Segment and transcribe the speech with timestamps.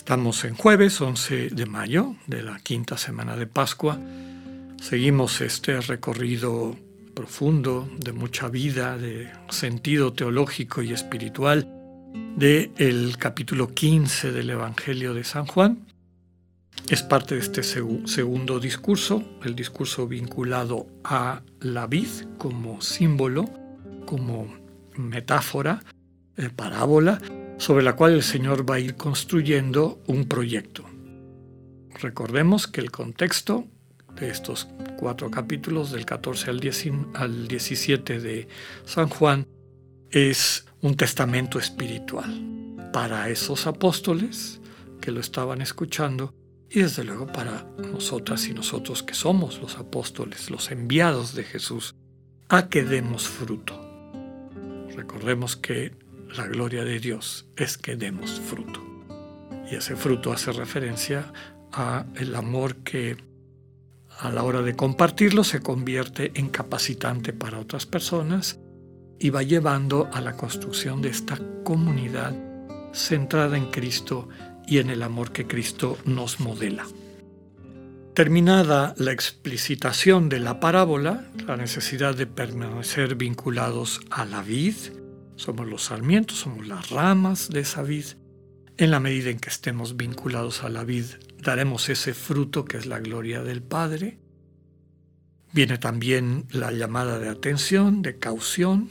[0.00, 4.00] Estamos en jueves 11 de mayo de la quinta semana de Pascua.
[4.80, 6.74] Seguimos este recorrido
[7.14, 11.68] profundo de mucha vida, de sentido teológico y espiritual
[12.34, 15.86] del el capítulo 15 del Evangelio de San Juan.
[16.88, 23.44] Es parte de este segundo discurso, el discurso vinculado a la vid como símbolo,
[24.06, 24.50] como
[24.96, 25.82] metáfora,
[26.38, 27.20] eh, parábola,
[27.60, 30.82] sobre la cual el Señor va a ir construyendo un proyecto.
[32.00, 33.66] Recordemos que el contexto
[34.18, 34.66] de estos
[34.98, 36.60] cuatro capítulos, del 14 al,
[37.12, 38.48] al 17 de
[38.86, 39.46] San Juan,
[40.10, 42.30] es un testamento espiritual
[42.94, 44.62] para esos apóstoles
[45.02, 46.32] que lo estaban escuchando
[46.70, 51.94] y desde luego para nosotras y nosotros que somos los apóstoles, los enviados de Jesús,
[52.48, 53.78] a que demos fruto.
[54.96, 58.80] Recordemos que la gloria de Dios es que demos fruto.
[59.70, 61.32] Y ese fruto hace referencia
[61.72, 63.16] a el amor que
[64.18, 68.58] a la hora de compartirlo se convierte en capacitante para otras personas
[69.18, 72.34] y va llevando a la construcción de esta comunidad
[72.92, 74.28] centrada en Cristo
[74.66, 76.86] y en el amor que Cristo nos modela.
[78.14, 84.74] Terminada la explicitación de la parábola, la necesidad de permanecer vinculados a la vid,
[85.40, 88.04] somos los sarmientos, somos las ramas de esa vid,
[88.76, 91.04] en la medida en que estemos vinculados a la vid,
[91.42, 94.18] daremos ese fruto que es la gloria del Padre.
[95.52, 98.88] Viene también la llamada de atención, de caución.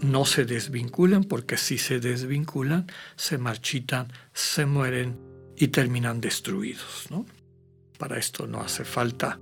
[0.00, 5.18] No se desvinculan porque si se desvinculan, se marchitan, se mueren
[5.56, 7.08] y terminan destruidos.
[7.10, 7.26] ¿no?
[7.98, 9.40] Para esto no hace falta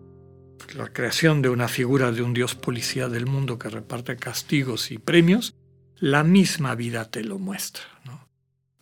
[0.74, 4.98] la creación de una figura de un dios policía del mundo que reparte castigos y
[4.98, 5.54] premios.
[5.98, 7.84] La misma vida te lo muestra.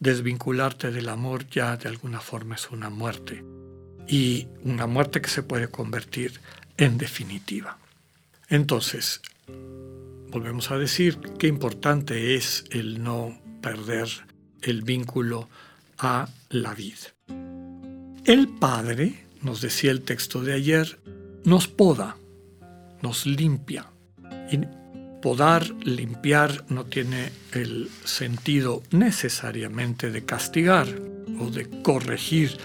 [0.00, 3.44] Desvincularte del amor ya de alguna forma es una muerte.
[4.08, 6.40] Y una muerte que se puede convertir
[6.76, 7.78] en definitiva.
[8.48, 9.22] Entonces,
[10.28, 14.08] volvemos a decir qué importante es el no perder
[14.62, 15.48] el vínculo
[15.98, 17.14] a la vida.
[18.24, 20.98] El Padre nos decía el texto de ayer,
[21.44, 22.16] nos poda,
[23.02, 23.86] nos limpia.
[25.24, 30.86] Podar, limpiar, no tiene el sentido necesariamente de castigar
[31.40, 32.58] o de corregir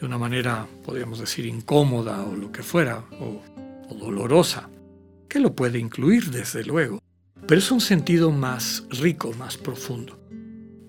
[0.00, 3.42] de una manera, podríamos decir, incómoda o lo que fuera, o,
[3.94, 4.70] dolorosa,
[5.28, 7.02] que lo puede incluir desde luego,
[7.46, 10.18] pero es un sentido más rico, más profundo.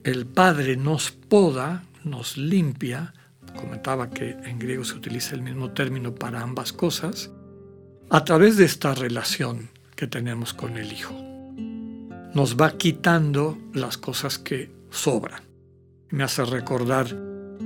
[0.05, 3.13] El Padre nos poda, nos limpia,
[3.57, 7.29] comentaba que en griego se utiliza el mismo término para ambas cosas,
[8.09, 9.67] a través de esta relación
[9.99, 11.13] que tenemos con el Hijo.
[12.33, 15.43] Nos va quitando las cosas que sobran.
[16.09, 17.13] Me hace recordar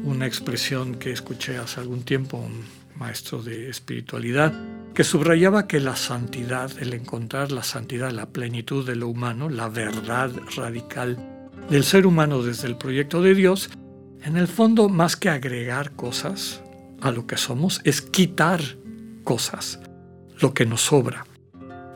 [0.03, 4.51] una expresión que escuché hace algún tiempo, un maestro de espiritualidad,
[4.95, 9.69] que subrayaba que la santidad, el encontrar la santidad, la plenitud de lo humano, la
[9.69, 11.19] verdad radical
[11.69, 13.69] del ser humano desde el proyecto de Dios,
[14.23, 16.63] en el fondo, más que agregar cosas
[16.99, 18.59] a lo que somos, es quitar
[19.23, 19.79] cosas,
[20.39, 21.27] lo que nos sobra.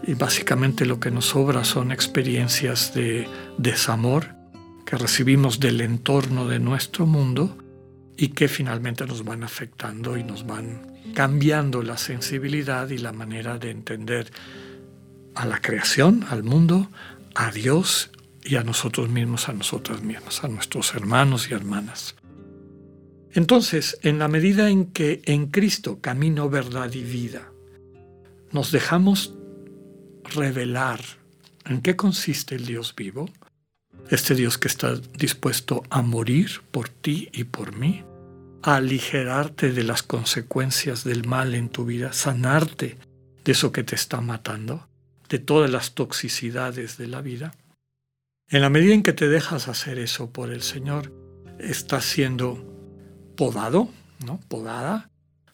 [0.04, 3.28] Y básicamente lo que nos sobra son experiencias de
[3.58, 4.36] desamor
[4.86, 7.58] que recibimos del entorno de nuestro mundo
[8.16, 13.58] y que finalmente nos van afectando y nos van cambiando la sensibilidad y la manera
[13.58, 14.32] de entender
[15.36, 16.90] a la creación, al mundo,
[17.36, 18.12] a Dios
[18.44, 22.16] y a nosotros mismos, a nosotras mismas, a nuestros hermanos y hermanas.
[23.34, 27.52] Entonces, en la medida en que en Cristo, camino, verdad y vida,
[28.52, 29.37] nos dejamos
[30.34, 31.02] revelar
[31.66, 33.30] en qué consiste el Dios vivo,
[34.10, 38.04] este Dios que está dispuesto a morir por ti y por mí,
[38.64, 42.98] a aligerarte de las consecuencias del mal en tu vida, sanarte
[43.44, 44.88] de eso que te está matando,
[45.30, 47.54] de todas las toxicidades de la vida.
[48.50, 51.12] En la medida en que te dejas hacer eso por el Señor,
[51.60, 52.64] estás siendo
[53.36, 53.90] podado,
[54.26, 54.40] ¿no?
[54.48, 55.10] Podada,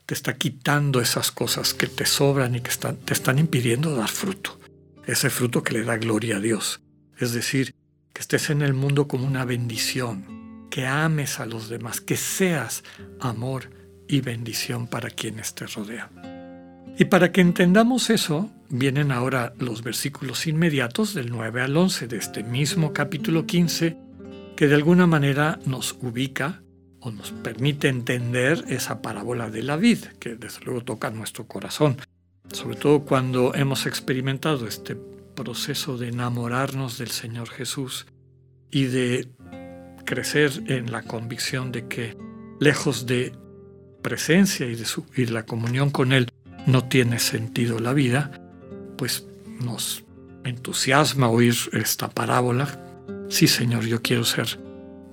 [0.05, 2.71] te está quitando esas cosas que te sobran y que
[3.05, 4.59] te están impidiendo dar fruto.
[5.05, 6.81] Ese fruto que le da gloria a Dios.
[7.17, 7.75] Es decir,
[8.13, 12.83] que estés en el mundo como una bendición, que ames a los demás, que seas
[13.19, 13.69] amor
[14.07, 16.09] y bendición para quienes te rodean.
[16.97, 22.17] Y para que entendamos eso, vienen ahora los versículos inmediatos del 9 al 11 de
[22.17, 23.97] este mismo capítulo 15,
[24.55, 26.61] que de alguna manera nos ubica
[27.00, 31.97] o nos permite entender esa parábola de la vid, que desde luego toca nuestro corazón,
[32.51, 38.05] sobre todo cuando hemos experimentado este proceso de enamorarnos del Señor Jesús
[38.69, 39.29] y de
[40.05, 42.17] crecer en la convicción de que
[42.59, 43.33] lejos de
[44.01, 46.29] presencia y de, su, y la comunión con Él
[46.65, 48.31] no tiene sentido la vida,
[48.97, 49.25] pues
[49.59, 50.03] nos
[50.43, 52.79] entusiasma oír esta parábola.
[53.29, 54.59] Sí, Señor, yo quiero ser,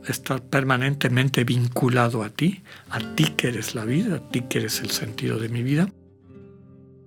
[0.07, 4.81] estar permanentemente vinculado a ti, a ti que eres la vida, a ti que eres
[4.81, 5.89] el sentido de mi vida.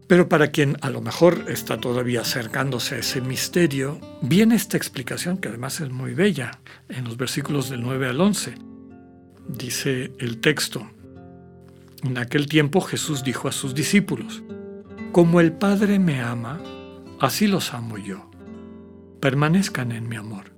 [0.07, 5.37] Pero para quien a lo mejor está todavía acercándose a ese misterio, viene esta explicación
[5.37, 6.59] que además es muy bella
[6.89, 8.55] en los versículos del 9 al 11.
[9.47, 10.89] Dice el texto,
[12.03, 14.43] en aquel tiempo Jesús dijo a sus discípulos,
[15.13, 16.59] Como el Padre me ama,
[17.19, 18.29] así los amo yo.
[19.21, 20.51] Permanezcan en mi amor.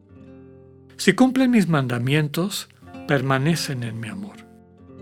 [0.98, 2.68] Si cumplen mis mandamientos,
[3.08, 4.38] permanecen en mi amor.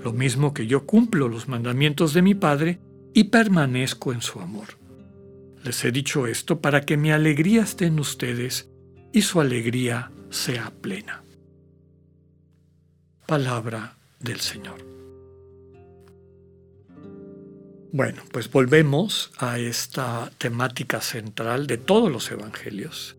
[0.04, 2.80] Lo mismo que yo cumplo los mandamientos de mi Padre
[3.14, 4.78] y permanezco en su amor.
[5.64, 8.70] Les he dicho esto para que mi alegría esté en ustedes
[9.12, 11.24] y su alegría sea plena.
[13.26, 14.86] Palabra del Señor.
[17.92, 23.18] Bueno, pues volvemos a esta temática central de todos los evangelios,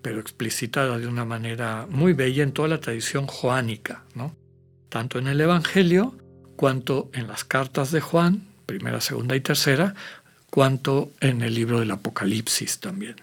[0.00, 4.34] pero explicitada de una manera muy bella en toda la tradición joánica, ¿no?
[4.94, 6.14] tanto en el Evangelio
[6.54, 9.94] cuanto en las cartas de Juan, primera, segunda y tercera,
[10.50, 13.16] cuanto en el libro del Apocalipsis también.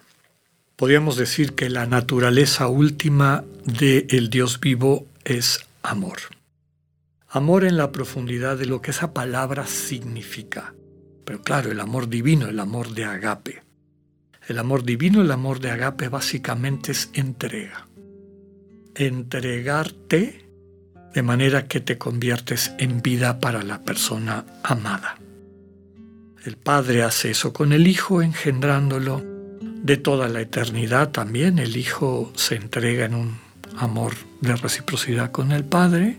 [0.76, 6.18] Podríamos decir que la naturaleza última del Dios vivo es amor.
[7.30, 10.74] Amor en la profundidad de lo que esa palabra significa.
[11.24, 13.64] Pero claro, el amor divino, el amor de agape.
[14.48, 17.88] El amor divino, el amor de agape básicamente es entrega.
[18.96, 20.46] Entregarte
[21.14, 25.18] de manera que te conviertes en vida para la persona amada.
[26.44, 29.24] El Padre hace eso con el Hijo, engendrándolo
[29.62, 31.60] de toda la eternidad también.
[31.60, 33.40] El Hijo se entrega en un
[33.78, 36.18] amor de reciprocidad con el Padre.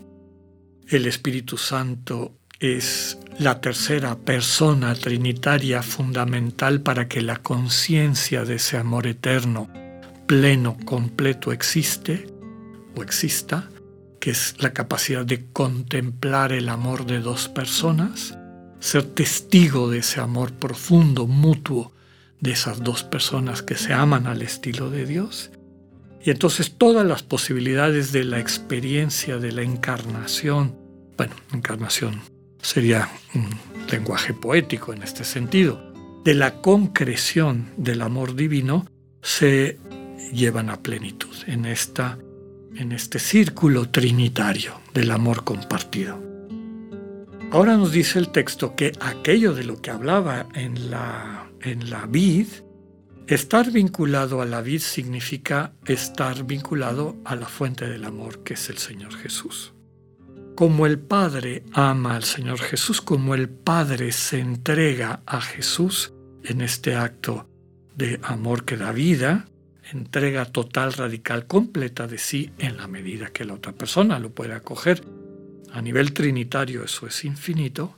[0.87, 8.77] El Espíritu Santo es la tercera persona trinitaria fundamental para que la conciencia de ese
[8.77, 9.69] amor eterno,
[10.29, 12.29] pleno, completo, existe
[12.95, 13.69] o exista,
[14.21, 18.39] que es la capacidad de contemplar el amor de dos personas,
[18.83, 21.93] ser testigo de ese amor profundo, mutuo,
[22.41, 25.53] de esas dos personas que se aman al estilo de Dios.
[26.25, 30.75] Y entonces todas las posibilidades de la experiencia de la encarnación,
[31.17, 32.23] bueno, encarnación
[32.61, 33.51] sería un
[33.89, 35.81] lenguaje poético en este sentido,
[36.25, 38.85] de la concreción del amor divino
[39.23, 39.79] se
[40.33, 42.19] llevan a plenitud en, esta,
[42.75, 46.32] en este círculo trinitario del amor compartido.
[47.53, 52.07] Ahora nos dice el texto que aquello de lo que hablaba en la, en la
[52.07, 52.47] vid,
[53.27, 58.71] estar vinculado a la vid significa estar vinculado a la fuente del amor que es
[58.71, 59.75] el Señor Jesús
[60.55, 66.13] como el Padre ama al Señor Jesús, como el Padre se entrega a Jesús
[66.45, 67.49] en este acto
[67.97, 69.47] de amor que da vida,
[69.93, 74.55] entrega total, radical, completa de sí en la medida que la otra persona lo puede
[74.55, 75.03] acoger.
[75.71, 77.97] A nivel trinitario eso es infinito.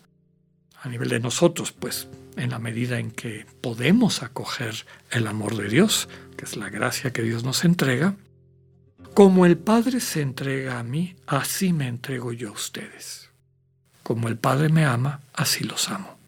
[0.82, 5.68] A nivel de nosotros, pues en la medida en que podemos acoger el amor de
[5.68, 8.16] Dios, que es la gracia que Dios nos entrega,
[9.14, 13.30] como el Padre se entrega a mí, así me entrego yo a ustedes.
[14.02, 16.18] Como el Padre me ama, así los amo.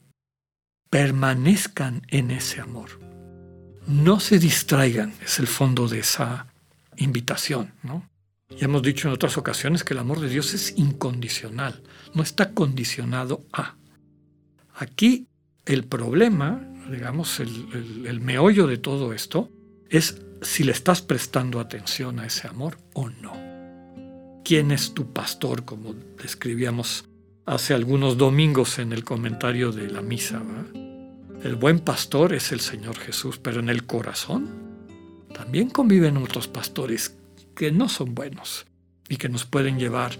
[0.89, 3.01] Permanezcan en ese amor.
[3.87, 6.47] No se distraigan, es el fondo de esa
[6.97, 8.09] invitación, ¿no?
[8.51, 11.83] Ya hemos dicho en otras ocasiones que el amor de Dios es incondicional,
[12.15, 13.77] no está condicionado a.
[14.75, 15.27] Aquí
[15.65, 16.61] el problema,
[16.91, 19.51] digamos, el, meollo de todo esto,
[19.91, 23.33] es si le estás prestando atención a ese amor o no.
[24.45, 25.65] ¿Quién es tu pastor?
[25.65, 27.05] Como describíamos
[27.47, 30.41] hace algunos domingos en el comentario de la misa.
[31.43, 34.49] El buen pastor es el Señor Jesús, pero en el corazón
[35.35, 37.16] también conviven otros pastores
[37.57, 38.67] que no son buenos
[39.09, 40.13] y que nos pueden llevar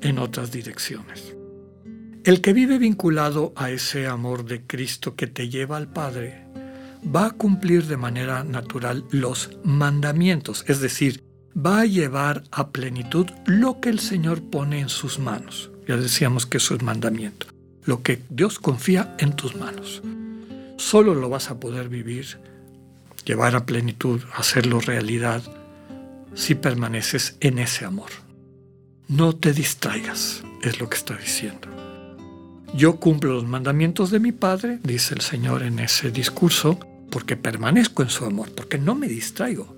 [0.00, 1.34] en otras direcciones.
[2.24, 6.46] El que vive vinculado a ese amor de Cristo que te lleva al Padre
[7.04, 11.24] va a cumplir de manera natural los mandamientos, es decir,
[11.56, 15.70] va a llevar a plenitud lo que el Señor pone en sus manos.
[15.88, 17.46] Ya decíamos que eso es mandamiento.
[17.84, 20.02] lo que Dios confía en tus manos.
[20.76, 22.38] Solo lo vas a poder vivir,
[23.24, 25.42] llevar a plenitud, hacerlo realidad,
[26.34, 28.10] si permaneces en ese amor.
[29.08, 31.68] No te distraigas, es lo que está diciendo.
[32.74, 36.78] Yo cumplo los mandamientos de mi Padre, dice el Señor en ese discurso,
[37.10, 39.76] porque permanezco en su amor, porque no me distraigo.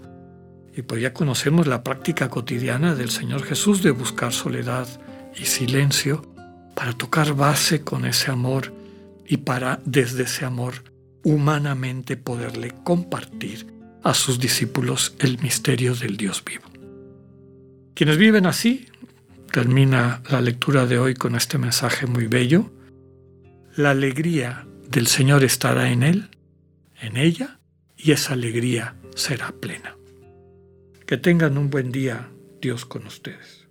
[0.77, 4.87] Y pues ya conocemos la práctica cotidiana del Señor Jesús de buscar soledad
[5.37, 6.23] y silencio
[6.75, 8.73] para tocar base con ese amor
[9.27, 10.75] y para desde ese amor
[11.25, 13.74] humanamente poderle compartir
[14.05, 16.65] a sus discípulos el misterio del Dios vivo.
[17.95, 18.87] Quienes viven así,
[19.51, 22.71] termina la lectura de hoy con este mensaje muy bello,
[23.77, 26.31] la alegría del Señor estará en Él,
[27.01, 27.59] en ella,
[27.97, 29.97] y esa alegría será plena.
[31.07, 32.29] Que tengan un buen día,
[32.61, 33.67] Dios con ustedes.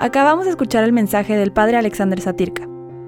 [0.00, 2.55] Acabamos de escuchar el mensaje del Padre Alexander Satirka.